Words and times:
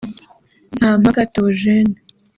Ntampaka 0.77 1.21
Theogene 1.33 1.95